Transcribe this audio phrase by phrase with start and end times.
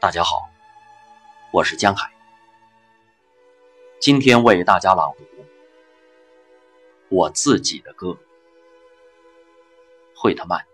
[0.00, 0.48] 大家好，
[1.50, 2.08] 我是江海。
[4.00, 5.24] 今天为大家朗读
[7.08, 8.16] 我自己的歌，
[10.14, 10.64] 惠特曼。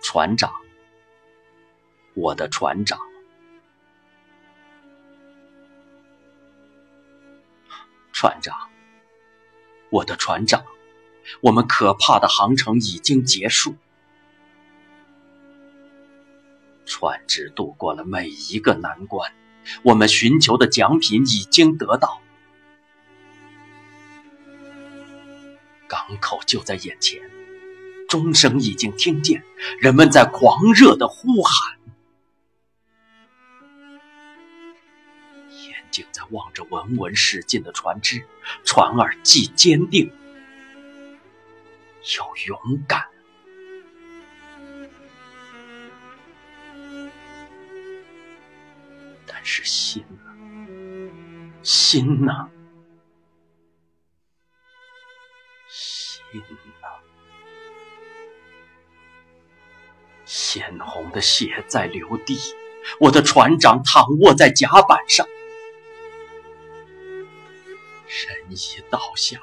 [0.00, 0.50] 船长，
[2.14, 2.98] 我的船长，
[8.14, 8.70] 船长，
[9.90, 10.64] 我的船长，
[11.42, 13.76] 我们可怕的航程已经结束。
[16.86, 19.32] 船只渡过了每一个难关，
[19.82, 22.22] 我们寻求的奖品已经得到，
[25.88, 27.20] 港口就在眼前，
[28.08, 29.42] 钟声已经听见，
[29.80, 31.76] 人们在狂热的呼喊，
[35.50, 38.24] 眼睛在望着稳稳驶进的船只，
[38.64, 40.12] 船儿既坚定
[42.16, 43.15] 又勇敢。
[49.48, 50.26] 是心啊，
[51.62, 52.50] 心呐，
[55.68, 56.42] 心
[56.82, 56.88] 呐！
[60.24, 62.36] 鲜红的血在流地，
[62.98, 65.24] 我的船长躺卧在甲板上，
[68.08, 69.40] 人已倒下，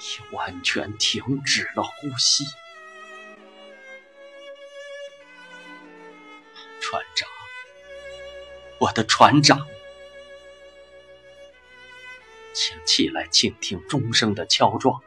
[0.00, 2.44] 已完全停止了呼吸。
[8.78, 9.66] 我的船长，
[12.52, 15.00] 请起来倾听钟声的敲撞，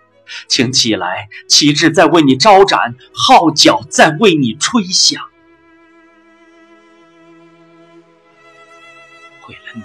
[0.47, 5.23] 请起来，旗帜在为你招展，号角在为你吹响。
[9.47, 9.83] 为了你，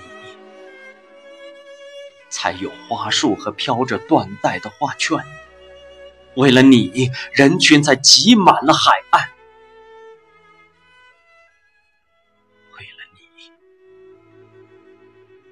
[2.28, 5.18] 才有花束和飘着缎带的花圈；
[6.36, 9.30] 为了你，人群才挤满了海岸。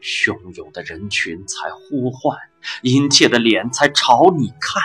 [0.02, 2.36] 汹涌的人群才呼唤，
[2.82, 4.82] 殷切的脸才朝你看。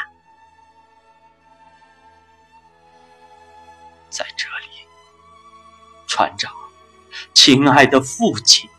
[4.09, 4.67] 在这里，
[6.07, 6.53] 船长，
[7.33, 8.69] 亲爱的父亲，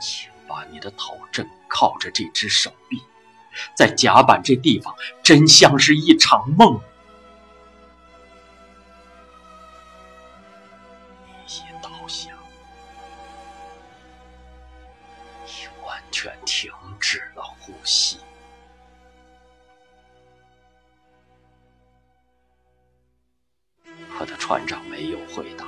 [0.00, 3.00] 请把你的头枕靠着这只手臂，
[3.76, 6.80] 在甲板这地方，真像是一场梦。
[24.22, 25.66] 我的船长没有回答，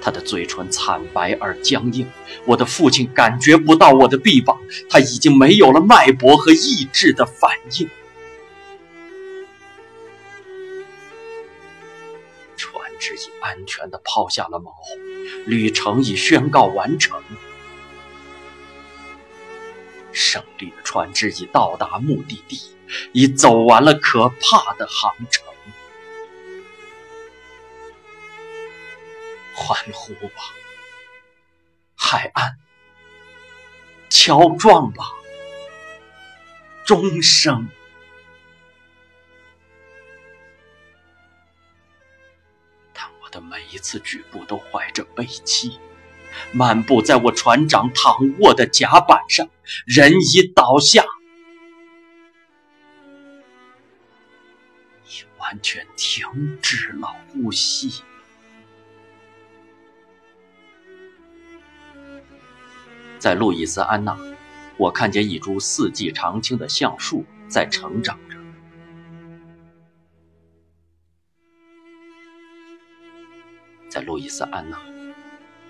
[0.00, 2.08] 他的嘴唇惨白而僵硬。
[2.44, 7.90] 我的父亲感觉不到我的臂膀，他已经没有了脉搏和意志的反应。
[12.56, 14.72] 船只已安全地抛下了锚，
[15.44, 17.20] 旅程已宣告完成。
[20.12, 22.60] 胜利的船只已到达目的地，
[23.10, 25.44] 已走完了可怕的航程。
[29.54, 30.42] 欢呼吧，
[31.96, 32.56] 海岸！
[34.10, 35.04] 敲撞吧，
[36.84, 37.68] 钟声！
[42.92, 45.78] 但我的每一次举步都怀着悲戚。
[46.52, 49.48] 漫步在我船长躺卧的甲板上，
[49.86, 51.04] 人已倒下，
[55.06, 58.02] 已完全停止了呼吸。
[63.24, 64.14] 在路易斯安那，
[64.76, 68.36] 我看见一株四季常青的橡树在成长着。
[73.88, 74.78] 在路易斯安那。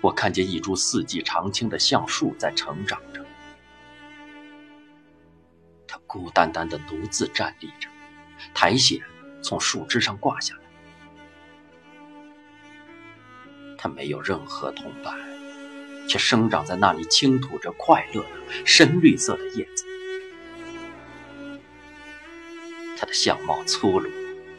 [0.01, 3.25] 我看见一株四季常青的橡树在成长着，
[5.87, 7.87] 它孤单单的独自站立着，
[8.53, 8.99] 苔藓
[9.41, 10.61] 从树枝上挂下来，
[13.77, 15.17] 它没有任何同伴，
[16.07, 18.29] 却生长在那里，倾吐着快乐的
[18.65, 19.85] 深绿色的叶子。
[22.97, 24.09] 它的相貌粗鲁、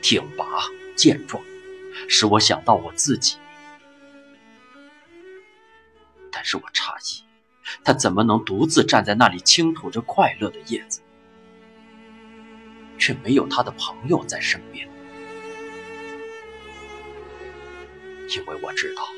[0.03, 0.45] 挺拔、
[0.95, 1.43] 健壮，
[2.09, 3.37] 使我想到我自己。
[6.31, 7.25] 但是我诧异，
[7.83, 11.01] 他怎么能独自站在那里倾吐着快乐的叶子，
[12.99, 14.87] 却没有他的朋友在身边？
[18.29, 19.09] 因为我知道，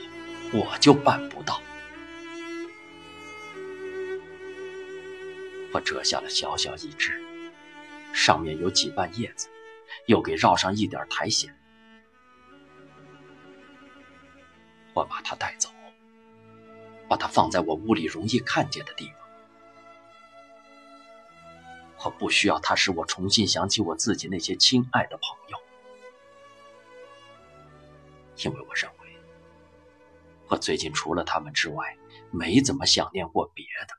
[0.52, 1.60] 我就办不到。
[5.78, 7.22] 我折下了小小一只，
[8.12, 9.48] 上面有几瓣叶子，
[10.06, 11.56] 又给绕上一点苔藓。
[14.92, 15.70] 我把它带走，
[17.08, 19.14] 把它放在我屋里容易看见的地方。
[22.04, 25.58] 我不需要它使我重新想起我自己那些亲爱的朋友，
[28.38, 29.16] 因为我认为，
[30.48, 31.96] 我最近除了他们之外，
[32.32, 33.96] 没怎么想念过别的。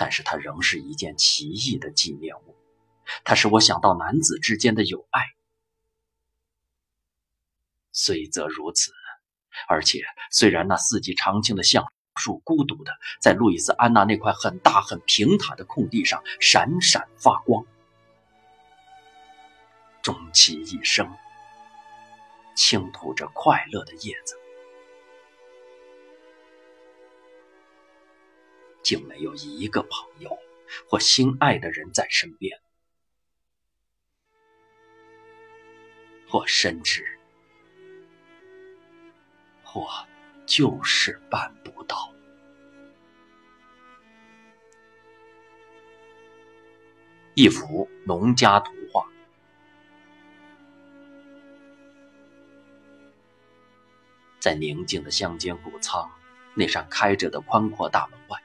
[0.00, 2.56] 但是它仍是一件奇异的纪念物，
[3.22, 5.20] 它使我想到男子之间的友爱。
[7.92, 8.92] 虽则如此，
[9.68, 10.00] 而且
[10.30, 17.66] 虽然那四季常青的橡树孤独的在路易斯安那那块很大很平坦的空地上闪闪发光，
[20.00, 21.14] 终其一生
[22.56, 24.39] 倾吐着快乐的叶子，
[28.82, 30.38] 竟没有一个朋友
[30.88, 32.60] 或心爱的人在身边，
[36.32, 37.04] 我深知。
[39.72, 39.88] 我
[40.46, 42.12] 就是办不到。
[47.34, 49.06] 一幅农家图画，
[54.40, 56.10] 在宁静的乡间谷仓
[56.54, 58.42] 那扇开着的宽阔大门外，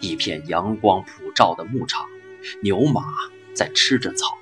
[0.00, 2.08] 一片阳光普照的牧场，
[2.62, 3.04] 牛马
[3.54, 4.36] 在吃着草，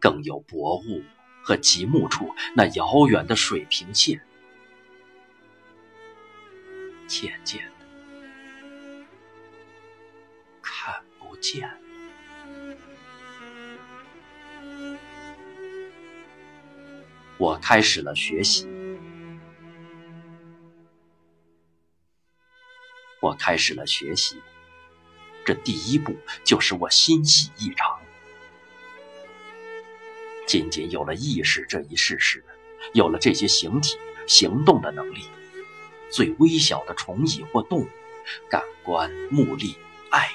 [0.00, 1.02] 更有薄雾。
[1.48, 4.20] 和极目处那遥远的水平线，
[7.06, 9.06] 渐渐的
[10.60, 11.78] 看不见了。
[17.38, 18.66] 我开始了学习，
[23.36, 24.40] 开始了学习，
[25.44, 28.00] 这第一步就使我欣喜异常。
[30.46, 32.44] 仅仅有了意识这一事实，
[32.94, 33.96] 有了这些形体
[34.26, 35.28] 行动的能力，
[36.10, 37.88] 最微小的虫蚁或动物，
[38.48, 39.76] 感官、目力、
[40.10, 40.30] 爱，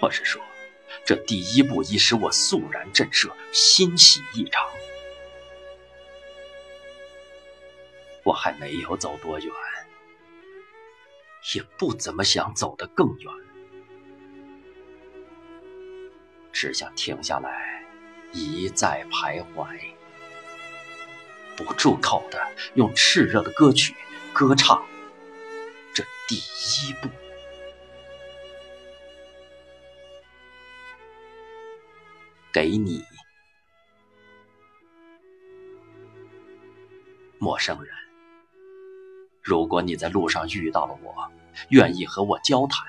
[0.00, 0.42] 或是说，
[1.04, 4.66] 这第一步已使我肃然震慑，欣喜异常。
[8.28, 9.50] 我还没有走多远，
[11.54, 13.32] 也不怎么想走得更远。
[16.52, 17.82] 只想停下来，
[18.32, 19.80] 一再徘徊，
[21.56, 22.38] 不住口的
[22.74, 23.94] 用炽热的歌曲
[24.34, 24.86] 歌唱。
[25.94, 27.08] 这第一步，
[32.52, 33.02] 给你，
[37.38, 38.07] 陌生人。
[39.48, 41.26] 如果你在路上遇到了我，
[41.70, 42.86] 愿意和我交谈。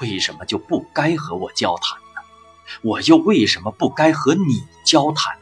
[0.00, 2.22] 为什么就不该和我交谈呢？
[2.80, 5.36] 我又为什么不该和你交谈？